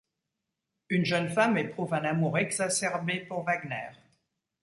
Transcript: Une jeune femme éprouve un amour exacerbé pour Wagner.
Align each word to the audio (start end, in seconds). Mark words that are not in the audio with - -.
Une 0.89 1.05
jeune 1.05 1.29
femme 1.29 1.59
éprouve 1.59 1.93
un 1.93 2.05
amour 2.05 2.39
exacerbé 2.39 3.19
pour 3.19 3.43
Wagner. 3.43 3.89